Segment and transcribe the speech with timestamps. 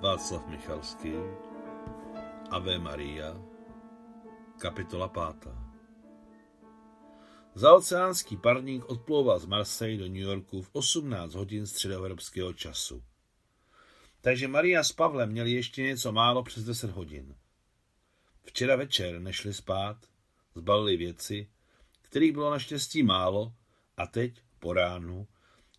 [0.00, 1.12] Václav Michalský,
[2.50, 3.36] Ave Maria,
[4.60, 5.72] kapitola pátá.
[7.54, 13.02] Zaoceánský parník odplouval z Marseille do New Yorku v 18 hodin středoevropského času.
[14.20, 17.36] Takže Maria s Pavlem měli ještě něco málo přes 10 hodin.
[18.42, 19.96] Včera večer nešli spát,
[20.54, 21.50] zbalili věci,
[22.02, 23.52] kterých bylo naštěstí málo
[23.96, 25.28] a teď, po ránu,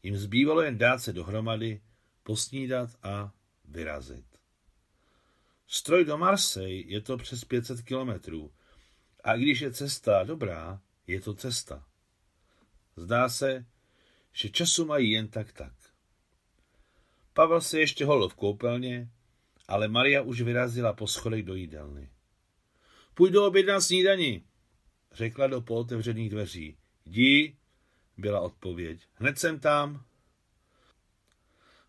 [0.03, 1.81] jim zbývalo jen dát se dohromady,
[2.23, 3.31] posnídat a
[3.71, 4.25] vyrazit.
[5.67, 8.51] Stroj do Marseille je to přes 500 kilometrů
[9.23, 11.87] a když je cesta dobrá, je to cesta.
[12.95, 13.65] Zdá se,
[14.33, 15.73] že času mají jen tak tak.
[17.33, 19.09] Pavel se ještě holil v koupelně,
[19.67, 22.09] ale Maria už vyrazila po schodech do jídelny.
[23.13, 24.43] Půjdu objednat snídani,
[25.11, 26.77] řekla do pootevřených dveří.
[27.05, 27.57] Jdi,
[28.17, 29.07] byla odpověď.
[29.13, 30.05] Hned jsem tam.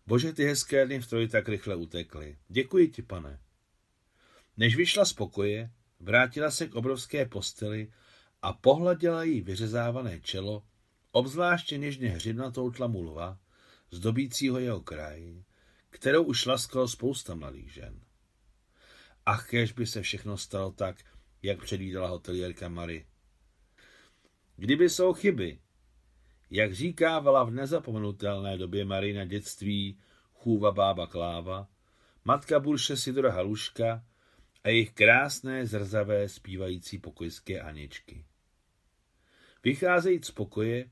[0.07, 2.37] Bože, ty hezké dny v troji tak rychle utekly.
[2.47, 3.39] Děkuji ti, pane.
[4.57, 7.91] Než vyšla z pokoje, vrátila se k obrovské posteli
[8.41, 10.63] a pohladila jí vyřezávané čelo,
[11.11, 13.39] obzvláště něžně hřidnatou tlamu lva,
[13.91, 15.43] zdobícího jeho kraj,
[15.89, 18.01] kterou už laskalo spousta mladých žen.
[19.25, 20.97] Ach, kež by se všechno stalo tak,
[21.41, 23.05] jak předvídala hotelierka Mary.
[24.55, 25.59] Kdyby jsou chyby,
[26.55, 29.99] jak říkávala v nezapomenutelné době Marina dětství
[30.33, 31.67] chůva bába Kláva,
[32.25, 34.05] matka Burše Sidora Haluška
[34.63, 38.25] a jejich krásné zrzavé zpívající pokojské Aničky.
[39.63, 40.89] Vycházejíc z pokoje,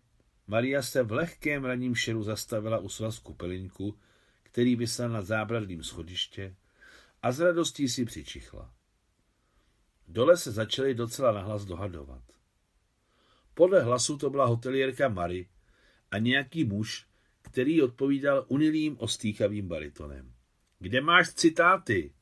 [0.48, 3.98] Maria se v lehkém ranním šeru zastavila u svazku pelinku,
[4.44, 6.56] který vysel nad zábradlím schodiště
[7.22, 8.74] a s radostí si přičichla.
[10.08, 12.24] Dole se začali docela nahlas dohadovat.
[13.62, 15.48] Podle hlasu to byla hotelierka Mary
[16.12, 17.06] a nějaký muž,
[17.42, 20.34] který odpovídal unilým ostýchavým baritonem.
[20.80, 22.14] Kde máš citáty?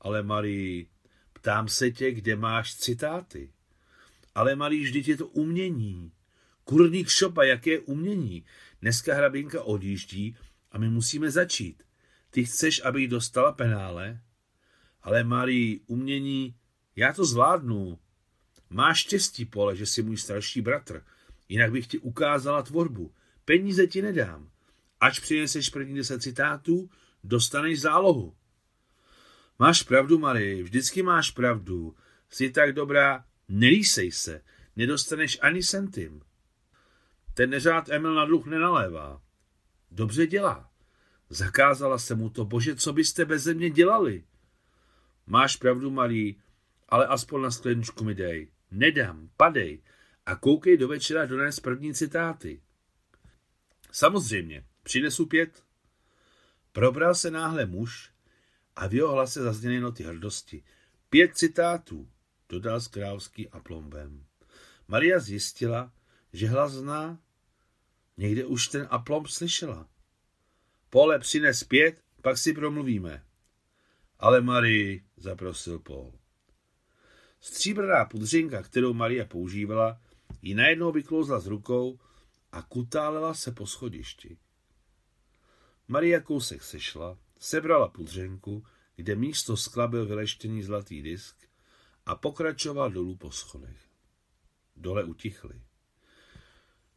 [0.00, 0.86] Ale Marie,
[1.32, 3.52] ptám se tě, kde máš citáty?
[4.34, 6.12] Ale Marie, vždyť je to umění.
[6.64, 8.44] Kurník šopa, jaké umění?
[8.82, 10.36] Dneska hrabinka odjíždí
[10.72, 11.82] a my musíme začít.
[12.30, 14.20] Ty chceš, aby jí dostala penále?
[15.02, 16.54] Ale Marie, umění,
[16.96, 17.98] já to zvládnu.
[18.70, 21.04] Máš štěstí, Pole, že jsi můj starší bratr.
[21.48, 23.14] Jinak bych ti ukázala tvorbu.
[23.44, 24.50] Peníze ti nedám.
[25.00, 26.90] Ač přineseš první deset citátů,
[27.24, 28.36] dostaneš zálohu.
[29.58, 31.96] Máš pravdu, Marie, vždycky máš pravdu.
[32.30, 34.42] Jsi tak dobrá, nelísej se,
[34.76, 36.22] nedostaneš ani centim.
[37.34, 39.22] Ten neřád Emil na dluh nenalévá.
[39.90, 40.70] Dobře dělá.
[41.28, 44.24] Zakázala se mu to, bože, co byste bez mě dělali?
[45.26, 46.34] Máš pravdu, Marie,
[46.88, 48.48] ale aspoň na skleničku mi dej.
[48.70, 49.82] Nedám, padej
[50.26, 52.62] a koukej do večera donést první citáty.
[53.92, 55.62] Samozřejmě, přinesu pět.
[56.72, 58.10] Probral se náhle muž
[58.76, 60.64] a v jeho hlase zazněly noty hrdosti.
[61.10, 62.08] Pět citátů,
[62.48, 64.24] dodal s královský aplombem.
[64.88, 65.92] Maria zjistila,
[66.32, 67.18] že hlas zná.
[68.16, 69.88] Někde už ten aplomb slyšela.
[70.90, 73.24] Pole, přines pět, pak si promluvíme.
[74.18, 76.18] Ale Marie, zaprosil Paul.
[77.40, 80.00] Stříbrná pudřinka, kterou Maria používala,
[80.42, 81.98] ji najednou vyklouzla z rukou
[82.52, 84.38] a kutálela se po schodišti.
[85.88, 88.64] Maria kousek sešla, sebrala pudřenku,
[88.96, 91.36] kde místo skla byl vyleštěný zlatý disk
[92.06, 93.88] a pokračoval dolů po schodech.
[94.76, 95.62] Dole utichli.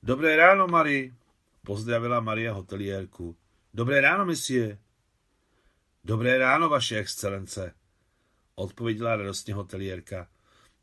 [0.04, 1.16] Dobré ráno, Marie,
[1.66, 3.38] pozdravila Maria hoteliérku.
[3.74, 4.80] Dobré ráno, misie.
[6.04, 7.74] Dobré ráno, vaše excelence,
[8.56, 10.28] odpověděla radostně hoteliérka.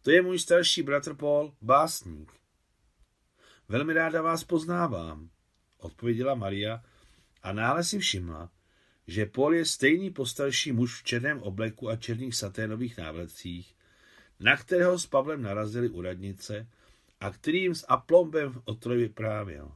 [0.03, 2.33] To je můj starší bratr Paul, básník.
[3.69, 5.31] Velmi ráda vás poznávám,
[5.79, 6.85] odpověděla Maria
[7.43, 8.51] a náhle si všimla,
[9.07, 13.75] že Paul je stejný postarší muž v černém obleku a černých saténových návlecích,
[14.41, 16.69] na kterého s Pavlem narazili u radnice
[17.21, 19.73] a kterým s aplombem o troj vyprávěl.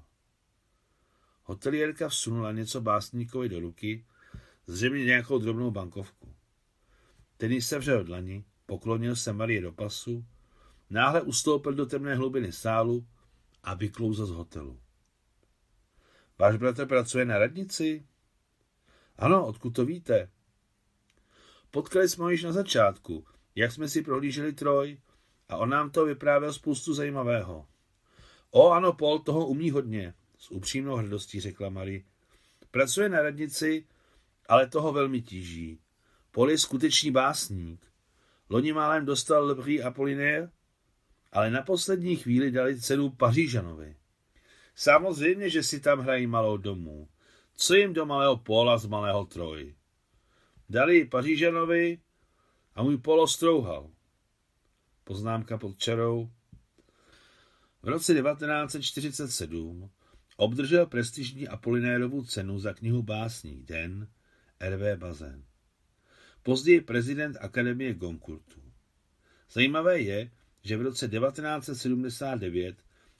[1.44, 4.04] Hotelierka vsunula něco básníkovi do ruky,
[4.66, 6.34] zřejmě nějakou drobnou bankovku.
[7.50, 10.24] Ji sevřel dlani, poklonil se Marie do pasu,
[10.90, 13.06] náhle ustoupil do temné hlubiny sálu
[13.62, 14.80] a vyklouzl z hotelu.
[16.38, 18.06] Váš bratr pracuje na radnici?
[19.16, 20.30] Ano, odkud to víte?
[21.70, 24.98] Potkali jsme ho již na začátku, jak jsme si prohlíželi troj,
[25.48, 27.66] a on nám to vyprávěl spoustu zajímavého.
[28.50, 32.02] O, ano, Paul toho umí hodně, s upřímnou hrdostí řekla Marie.
[32.70, 33.86] Pracuje na radnici,
[34.48, 35.80] ale toho velmi tíží.
[36.32, 37.86] Paul je skutečný básník.
[38.50, 40.50] Loni málem dostal Le Prix Apollinaire,
[41.32, 43.96] ale na poslední chvíli dali cenu Pařížanovi.
[44.74, 47.08] Samozřejmě, že si tam hrají malou domů.
[47.56, 49.74] Co jim do malého Póla z malého Troj?
[50.68, 51.98] Dali Pařížanovi
[52.74, 53.90] a můj polo strouhal.
[55.04, 56.30] Poznámka pod čarou.
[57.82, 59.90] V roce 1947
[60.36, 64.08] obdržel prestižní Apolinérovu cenu za knihu básní Den
[64.60, 64.96] R.V.
[64.96, 65.51] Bazén.
[66.42, 68.60] Později prezident Akademie Goncourtů.
[69.52, 70.30] Zajímavé je,
[70.62, 72.76] že v roce 1979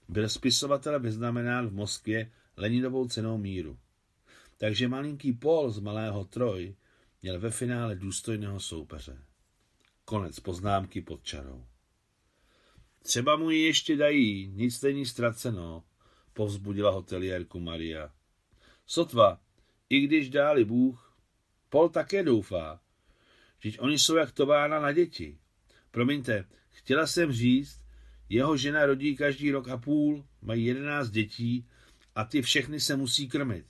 [0.09, 3.79] byl spisovatel vyznamenán v Moskvě Leninovou cenou míru.
[4.59, 6.75] Takže malinký Paul z Malého Troj
[7.23, 9.19] měl ve finále důstojného soupeře.
[10.05, 11.67] Konec poznámky pod čarou.
[13.03, 15.85] Třeba mu ji ještě dají, nic není ztraceno,
[16.33, 18.13] povzbudila hoteliérku Maria.
[18.87, 19.41] Sotva,
[19.89, 21.17] i když dáli Bůh,
[21.69, 22.82] Pol také doufá.
[23.63, 25.39] Vždyť oni jsou jak tována na děti.
[25.91, 27.81] Promiňte, chtěla jsem říct,
[28.29, 31.67] jeho žena rodí každý rok a půl, mají jedenáct dětí
[32.15, 33.67] a ty všechny se musí krmit.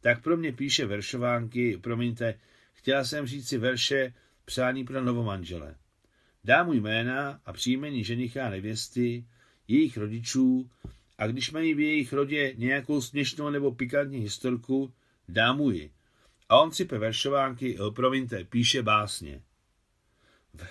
[0.00, 2.34] Tak pro mě píše veršovánky, promiňte,
[2.72, 5.76] chtěla jsem říct si verše přání pro novomanžele.
[6.44, 9.24] Dá mu jména a příjmení ženicha a nevěsty,
[9.68, 10.70] jejich rodičů
[11.18, 14.92] a když mají v jejich rodě nějakou směšnou nebo pikantní historku,
[15.28, 15.90] dá mu ji.
[16.52, 19.42] A on si pe veršovánky, promiňte, píše básně.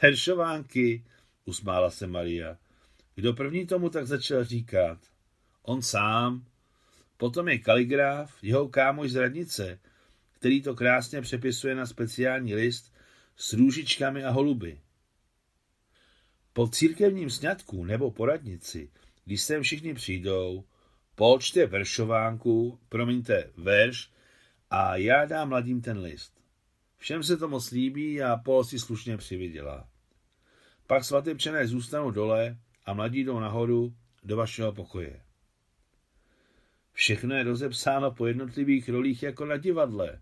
[0.01, 1.05] Veršovánky,
[1.45, 2.57] usmála se Maria.
[3.15, 4.99] Kdo první tomu tak začal říkat?
[5.61, 6.45] On sám.
[7.17, 9.79] Potom je kaligraf, jeho kámoš z radnice,
[10.33, 12.93] který to krásně přepisuje na speciální list
[13.35, 14.81] s růžičkami a holuby.
[16.53, 18.91] Po církevním sňatku nebo poradnici,
[19.25, 20.63] když sem všichni přijdou,
[21.15, 24.11] počte veršovánku, promiňte, verš,
[24.71, 26.41] a já dám mladým ten list.
[26.97, 29.89] Všem se to moc líbí a Pol si slušně přivydělá.
[30.87, 35.21] Pak svatebčané zůstanou dole a mladí jdou nahoru do vašeho pokoje.
[36.93, 40.21] Všechno je rozepsáno po jednotlivých rolích jako na divadle,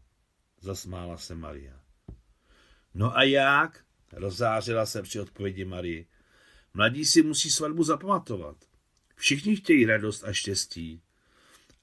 [0.62, 1.80] zasmála se Maria.
[2.94, 3.84] No a jak?
[4.12, 6.06] Rozářila se při odpovědi Marie.
[6.74, 8.57] Mladí si musí svatbu zapamatovat.
[9.16, 11.02] Všichni chtějí radost a štěstí,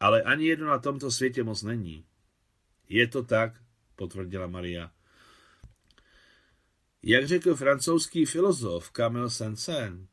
[0.01, 2.05] ale ani jedno na tomto světě moc není.
[2.89, 3.53] Je to tak,
[3.97, 4.91] potvrdila Maria.
[7.03, 10.07] Jak řekl francouzský filozof Camille Saint-Saëns,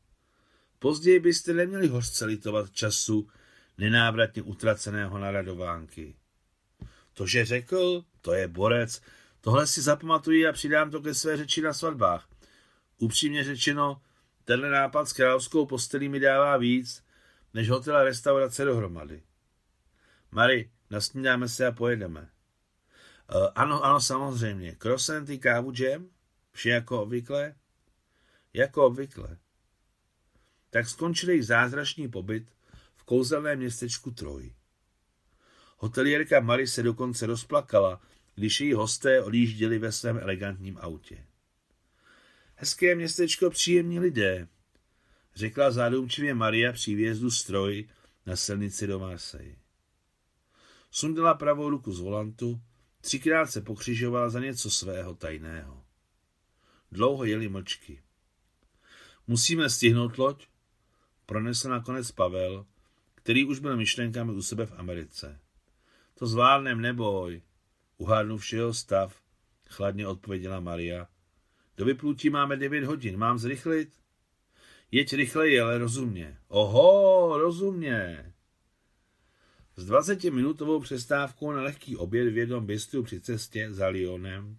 [0.78, 3.28] později byste neměli hořce litovat času
[3.78, 6.16] nenávratně utraceného na radovánky.
[7.14, 9.02] To, že řekl, to je borec,
[9.40, 12.28] tohle si zapamatuji a přidám to ke své řeči na svatbách.
[12.98, 14.02] Upřímně řečeno,
[14.44, 17.04] tenhle nápad s královskou postelí mi dává víc,
[17.54, 19.22] než hotel a restaurace dohromady.
[20.30, 22.33] Mary, nasnídáme se a pojedeme.
[23.30, 24.72] Uh, ano, ano, samozřejmě.
[24.72, 26.08] Krosenty, kávu, džem?
[26.52, 27.54] Vše jako obvykle?
[28.52, 29.38] Jako obvykle.
[30.70, 32.50] Tak skončil jejich zázračný pobyt
[32.96, 34.54] v kouzelném městečku Troj.
[35.78, 38.00] Hotelierka Mary se dokonce rozplakala,
[38.34, 41.26] když její hosté odjížděli ve svém elegantním autě.
[42.54, 44.48] Hezké městečko, příjemní lidé,
[45.34, 47.88] řekla zádumčivě Maria při výjezdu stroj
[48.26, 49.56] na silnici do Marseille.
[50.90, 52.60] Sundala pravou ruku z volantu,
[53.04, 55.84] třikrát se pokřižovala za něco svého tajného.
[56.92, 58.02] Dlouho jeli mlčky.
[59.26, 60.46] Musíme stihnout loď,
[61.26, 62.66] pronesl nakonec Pavel,
[63.14, 65.40] který už byl myšlenkami u sebe v Americe.
[66.14, 67.42] To zvládnem, neboj,
[67.96, 69.22] uhádnu všeho stav,
[69.68, 71.08] chladně odpověděla Maria.
[71.76, 73.92] Do vyplutí máme devět hodin, mám zrychlit?
[74.90, 76.38] Jeď rychleji, ale rozumně.
[76.48, 78.33] Oho, rozumně.
[79.76, 84.56] S 20-minutovou přestávkou na lehký oběd v jednom bistru při cestě za Lyonem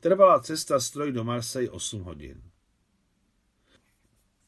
[0.00, 2.42] trvala cesta stroj do Marseille 8 hodin.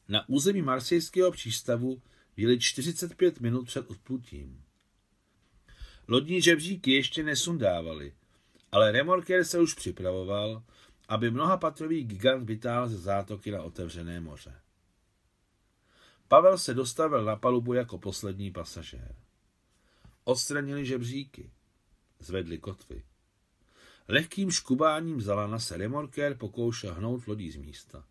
[0.07, 2.01] Na území marsejského přístavu
[2.35, 4.63] byly 45 minut před odplutím.
[6.07, 8.13] Lodní žebříky ještě nesundávali,
[8.71, 10.63] ale remorker se už připravoval,
[11.07, 14.55] aby mnoha patrový gigant vytáhl ze zátoky na otevřené moře.
[16.27, 19.15] Pavel se dostavil na palubu jako poslední pasažér.
[20.23, 21.51] Odstranili žebříky.
[22.19, 23.03] Zvedli kotvy.
[24.07, 28.05] Lehkým škubáním zalana se remorkér pokoušel hnout lodí z místa.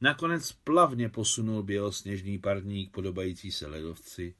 [0.00, 4.34] Nakonec plavně posunul bělosněžný parník podobající se ledovci,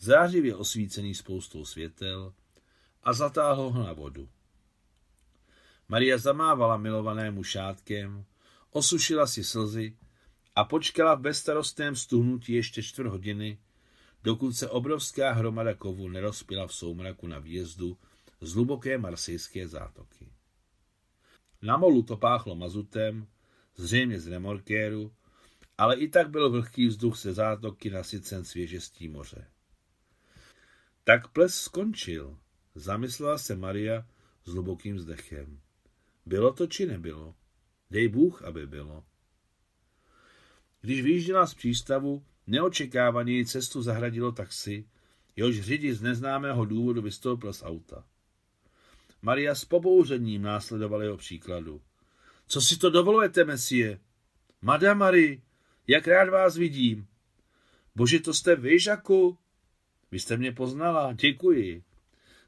[0.00, 2.34] zářivě osvícený spoustou světel
[3.02, 4.28] a zatáhl ho na vodu.
[5.88, 8.24] Maria zamávala milovanému šátkem,
[8.70, 9.96] osušila si slzy
[10.56, 13.58] a počkala v bezstarostném stuhnutí ještě čtvrt hodiny,
[14.22, 17.98] dokud se obrovská hromada kovů nerozpila v soumraku na výjezdu
[18.40, 20.32] z hluboké marsejské zátoky.
[21.62, 23.26] Na molu to páchlo mazutem,
[23.76, 25.12] zřejmě z remorkéru,
[25.78, 29.46] ale i tak byl vlhký vzduch se zátoky nasycen svěžestí moře.
[31.04, 32.38] Tak ples skončil,
[32.74, 34.06] zamyslela se Maria
[34.44, 35.60] s hlubokým zdechem.
[36.26, 37.34] Bylo to či nebylo?
[37.90, 39.04] Dej Bůh, aby bylo.
[40.80, 44.88] Když vyjížděla z přístavu, neočekávaně cestu zahradilo taxi,
[45.36, 48.04] jehož řidič z neznámého důvodu vystoupil z auta.
[49.22, 51.80] Maria s pobouřením následovala jeho příkladu.
[52.46, 54.00] Co si to dovolujete, mesie?
[54.62, 55.38] Madame Marie,
[55.86, 57.06] jak rád vás vidím.
[57.96, 59.38] Bože, to jste vy, Žaku?
[60.10, 61.82] Vy jste mě poznala, děkuji.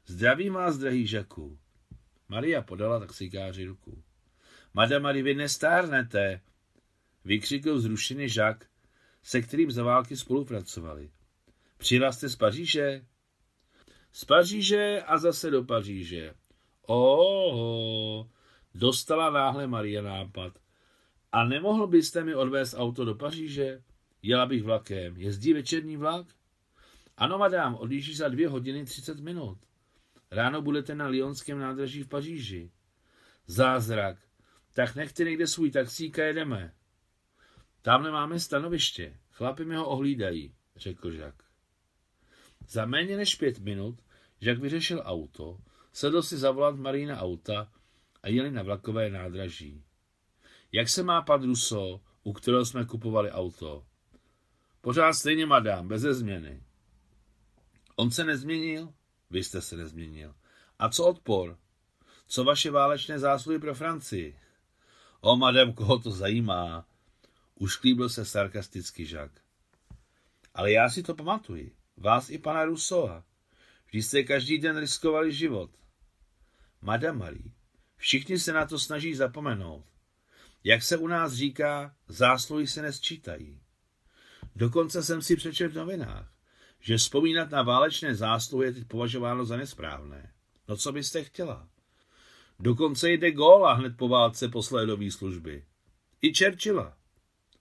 [0.05, 1.57] Zdravím vás, drahý Žaku.
[2.29, 4.03] Maria podala taxikáři ruku.
[4.73, 6.41] Madame Marie, vy nestárnete,
[7.25, 8.65] vykřikl zrušený Žak,
[9.23, 11.11] se kterým za války spolupracovali.
[11.77, 13.05] Přijela jste z Paříže?
[14.11, 16.33] Z Paříže a zase do Paříže.
[16.81, 18.29] Oho,
[18.75, 20.59] dostala náhle Maria nápad.
[21.31, 23.83] A nemohl byste mi odvést auto do Paříže?
[24.21, 25.17] Jela bych vlakem.
[25.17, 26.27] Jezdí večerní vlak?
[27.17, 29.57] Ano, madám, odjíždí za dvě hodiny třicet minut.
[30.31, 32.71] Ráno budete na Lyonském nádraží v Paříži.
[33.47, 34.17] Zázrak.
[34.73, 36.73] Tak nechte někde svůj taxík a jedeme.
[37.83, 39.19] Tamhle máme stanoviště.
[39.31, 41.43] Chlapi mi ho ohlídají, řekl Žak.
[42.67, 44.01] Za méně než pět minut
[44.41, 45.59] Žak vyřešil auto,
[45.93, 47.71] sedl si za volant Marína auta
[48.23, 49.83] a jeli na vlakové nádraží.
[50.71, 53.85] Jak se má pan Russo, u kterého jsme kupovali auto?
[54.81, 56.63] Pořád stejně, madám, beze změny.
[57.95, 58.93] On se nezměnil?
[59.29, 60.35] Vy jste se nezměnil.
[60.79, 61.57] A co odpor?
[62.27, 64.39] Co vaše válečné zásluhy pro Francii?
[65.21, 66.85] O, madam, koho to zajímá?
[67.63, 69.31] Ušklíbil se sarkasticky Žak.
[70.53, 71.75] Ale já si to pamatuji.
[71.97, 73.23] Vás i pana Rusova.
[73.85, 75.71] Vždy jste každý den riskovali život.
[76.81, 77.51] Madame Marie,
[77.97, 79.85] všichni se na to snaží zapomenout.
[80.63, 83.61] Jak se u nás říká, zásluhy se nesčítají.
[84.55, 86.33] Dokonce jsem si přečet v novinách,
[86.79, 90.33] že vzpomínat na válečné zásluhy je teď považováno za nesprávné.
[90.67, 91.67] No co byste chtěla?
[92.59, 95.65] Dokonce jde góla hned po válce posledové služby.
[96.21, 97.02] I Churchilla.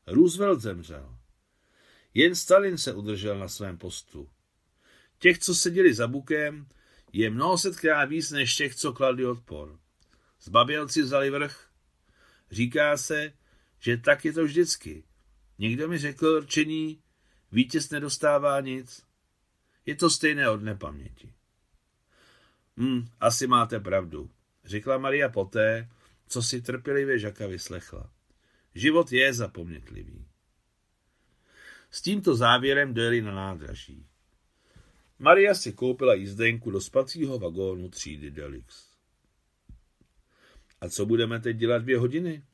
[0.07, 1.19] Roosevelt zemřel.
[2.15, 4.29] Jen Stalin se udržel na svém postu.
[5.19, 6.67] Těch, co seděli za bukem,
[7.13, 9.79] je mnoho setkrát víc než těch, co kladli odpor.
[10.41, 11.71] Zbabělci vzali vrch.
[12.51, 13.33] Říká se,
[13.79, 15.05] že tak je to vždycky.
[15.59, 17.03] Někdo mi řekl rčení,
[17.53, 19.03] vítěz nedostává nic.
[19.87, 21.33] Je to stejné od nepaměti.
[22.77, 24.31] Hm, asi máte pravdu,
[24.65, 25.89] řekla Maria poté,
[26.29, 28.11] co si trpělivě Žaka vyslechla.
[28.75, 30.27] Život je zapomnětlivý.
[31.91, 34.07] S tímto závěrem dojeli na nádraží.
[35.19, 38.93] Maria si koupila jízdenku do spacího vagónu třídy Delix.
[40.81, 42.45] A co budeme teď dělat dvě hodiny?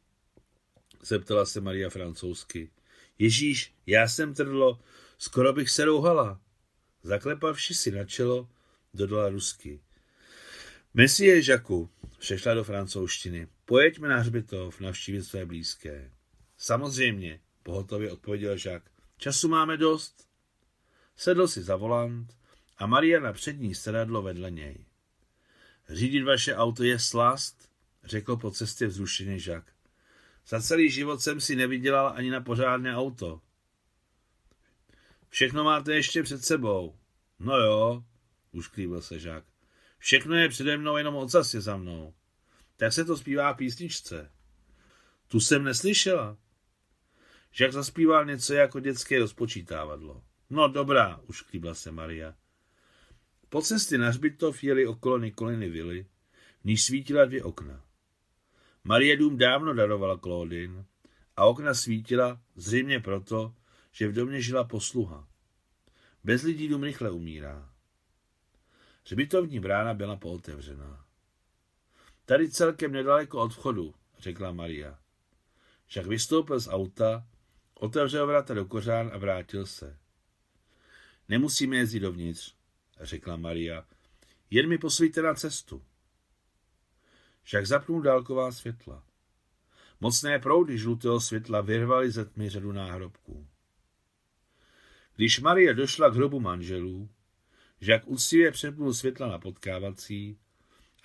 [1.02, 2.70] Zeptala se Maria francouzsky.
[3.18, 4.80] Ježíš, já jsem trdlo,
[5.18, 6.40] skoro bych se rouhala.
[7.02, 8.48] Zaklepavši si na čelo,
[8.94, 9.80] dodala rusky.
[10.94, 16.12] Messie Žaku, přešla do francouzštiny, pojeďme na hřbitov navštívit své blízké.
[16.56, 18.90] Samozřejmě, pohotově odpověděl Žak.
[19.16, 20.28] Času máme dost.
[21.16, 22.36] Sedl si za volant
[22.78, 24.86] a Maria na přední sedadlo vedle něj.
[25.88, 27.68] Řídit vaše auto je slast,
[28.04, 29.72] řekl po cestě vzrušený Žak.
[30.46, 33.40] Za celý život jsem si nevydělal ani na pořádné auto.
[35.28, 36.98] Všechno máte ještě před sebou.
[37.38, 38.04] No jo,
[38.52, 39.44] ušklíbil se Žák.
[39.98, 42.14] Všechno je přede mnou, jenom ocas je za mnou.
[42.78, 44.30] Tak se to zpívá písničce.
[45.28, 46.36] Tu jsem neslyšela.
[47.50, 50.22] Žák zaspíval něco jako dětské rozpočítávadlo.
[50.50, 52.34] No dobrá, ušklíbla se Maria.
[53.48, 56.06] Po cestě na hřbitov jeli okolo Nikoliny vily,
[56.60, 57.84] v níž svítila dvě okna.
[58.84, 60.84] Marie dům dávno darovala Claudine
[61.36, 63.54] a okna svítila zřejmě proto,
[63.92, 65.28] že v domě žila posluha.
[66.24, 67.72] Bez lidí dům rychle umírá.
[69.04, 71.07] Hřbitovní brána byla pootevřená.
[72.28, 74.98] Tady celkem nedaleko od vchodu, řekla Maria.
[75.86, 77.26] Však vystoupil z auta,
[77.74, 79.98] otevřel vrata do kořán a vrátil se.
[81.28, 82.54] Nemusíme jezdit dovnitř,
[83.00, 83.84] řekla Maria.
[84.50, 85.84] Jen mi posvíte na cestu.
[87.42, 89.04] Však zapnul dálková světla.
[90.00, 93.46] Mocné proudy žlutého světla vyrvaly ze tmy řadu náhrobků.
[95.16, 97.08] Když Marie došla k hrobu manželů,
[97.80, 100.38] Žak úctivě přepnul světla na potkávací,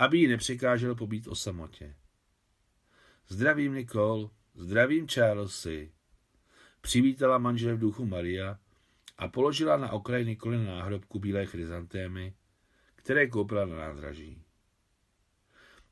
[0.03, 1.95] aby jí nepřekážel pobít o samotě.
[3.27, 5.91] Zdravím, Nikol, zdravím, Charlesy.
[6.81, 8.60] Přivítala manžel v duchu Maria
[9.17, 12.33] a položila na okraj Nikoli na náhrobku bílé chryzantémy,
[12.95, 14.41] které koupila na nádraží.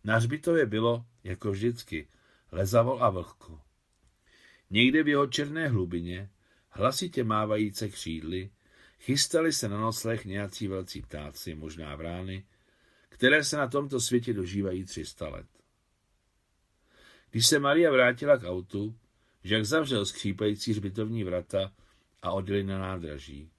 [0.03, 2.07] Na hřbitově bylo, jako vždycky,
[2.51, 3.61] lezavol a vlhko.
[4.69, 6.29] Někde v jeho černé hlubině,
[6.69, 8.49] hlasitě mávajíce křídly,
[8.99, 12.45] chystali se na noslech nějací velcí ptáci, možná vrány,
[13.11, 15.47] které se na tomto světě dožívají 300 let.
[17.31, 18.95] Když se Maria vrátila k autu,
[19.43, 21.71] Žak zavřel skřípající hřbitovní vrata
[22.21, 23.51] a odjeli na nádraží.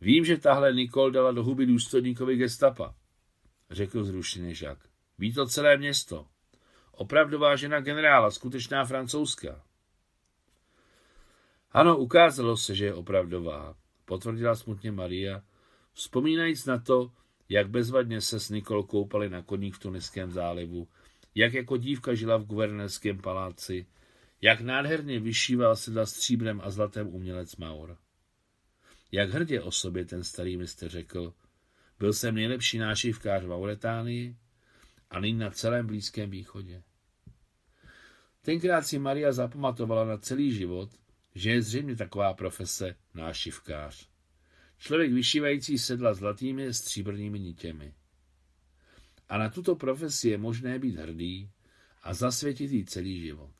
[0.00, 2.94] Vím, že tahle Nikol dala do huby důstojníkovi gestapa,
[3.70, 4.78] řekl zrušený Žak.
[5.18, 6.26] Ví to celé město.
[6.92, 9.64] Opravdová žena generála, skutečná francouzská.
[11.72, 15.42] Ano, ukázalo se, že je opravdová, potvrdila smutně Maria,
[15.92, 17.12] vzpomínajíc na to,
[17.50, 20.88] jak bezvadně se s Nikol koupali na koních v Tuniském zálivu,
[21.34, 23.86] jak jako dívka žila v guvernerském paláci,
[24.40, 27.96] jak nádherně vyšíval sedla stříbrem a zlatem umělec Maur.
[29.12, 31.34] Jak hrdě o sobě ten starý mistr řekl,
[31.98, 34.36] byl jsem nejlepší nášivkář v Mauretánii
[35.10, 36.82] a nyní na celém Blízkém východě.
[38.42, 40.90] Tenkrát si Maria zapamatovala na celý život,
[41.34, 44.08] že je zřejmě taková profese nášivkář.
[44.80, 47.94] Člověk vyšívající sedla zlatými stříbrnými nitěmi.
[49.28, 51.50] A na tuto profesi je možné být hrdý
[52.02, 53.50] a zasvětit jí celý život.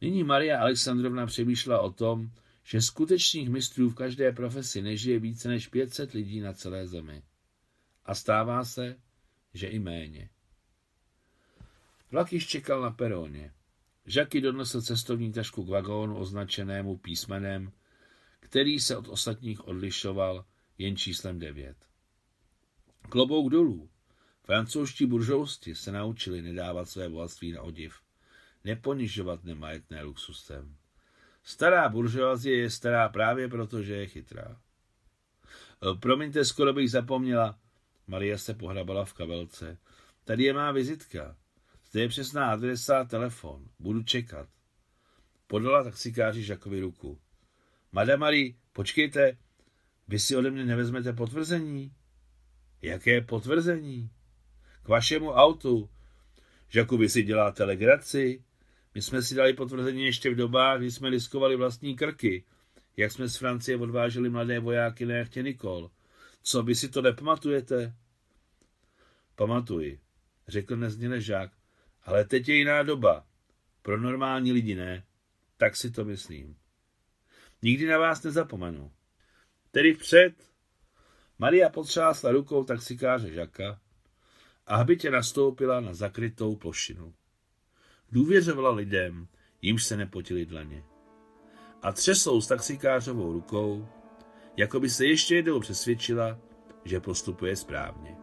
[0.00, 2.30] Nyní Maria Alexandrovna přemýšlela o tom,
[2.64, 7.22] že skutečných mistrů v každé profesi nežije více než 500 lidí na celé zemi.
[8.04, 8.96] A stává se,
[9.54, 10.30] že i méně.
[12.10, 13.52] Vlak již čekal na peróně.
[14.06, 17.72] Žaky donesl cestovní tašku k vagónu označenému písmenem,
[18.40, 20.44] který se od ostatních odlišoval
[20.78, 21.76] jen číslem 9.
[23.08, 23.90] Klobouk dolů.
[24.42, 28.00] Francouzští buržousti se naučili nedávat své bohatství na odiv,
[28.64, 30.76] neponižovat nemajetné luxusem.
[31.44, 34.60] Stará buržoazie je stará právě proto, že je chytrá.
[35.90, 37.58] E, promiňte, skoro bych zapomněla.
[38.06, 39.78] Maria se pohrabala v kabelce.
[40.24, 41.36] Tady je má vizitka.
[41.90, 43.68] Zde je přesná adresa a telefon.
[43.78, 44.48] Budu čekat.
[45.46, 47.18] Podala taxikáři Žakovi ruku.
[47.96, 49.38] Madame Marie, počkejte,
[50.08, 51.92] vy si ode mě nevezmete potvrzení?
[52.82, 54.10] Jaké potvrzení?
[54.82, 55.90] K vašemu autu.
[56.68, 58.44] Žaku, vy si děláte legraci?
[58.94, 62.44] My jsme si dali potvrzení ještě v dobách, kdy jsme liskovali vlastní krky,
[62.96, 65.90] jak jsme z Francie odváželi mladé vojáky na jachtě Nikol.
[66.42, 67.94] Co, vy si to nepamatujete?
[69.34, 70.00] Pamatuji,
[70.48, 71.52] řekl nezněle žák,
[72.02, 73.26] ale teď je jiná doba.
[73.82, 75.04] Pro normální lidi ne.
[75.56, 76.56] Tak si to myslím.
[77.62, 78.92] Nikdy na vás nezapomenu.
[79.70, 80.34] Tedy vpřed.
[81.38, 83.80] Maria potřásla rukou taxikáře Žaka
[84.66, 87.14] a hbitě nastoupila na zakrytou plošinu.
[88.12, 89.28] Důvěřovala lidem,
[89.62, 90.84] jimž se nepotili dlaně.
[91.82, 93.88] A třesou s taxikářovou rukou,
[94.56, 96.38] jako by se ještě jednou přesvědčila,
[96.84, 98.16] že postupuje správně.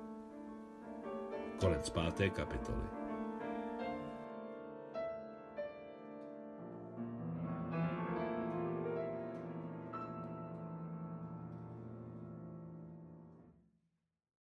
[1.59, 3.02] Konec páté kapitoly.